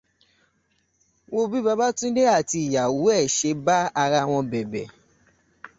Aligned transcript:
Wo 1.33 1.41
bí 1.51 1.59
Babátúndé 1.65 2.21
àti 2.37 2.57
ìyàwó 2.65 3.03
ẹ̀ 3.19 3.25
ṣe 3.37 3.49
bá 3.65 3.77
ara 4.01 4.19
wọn 4.29 4.43
bẹ̀bẹ̀ 4.51 4.85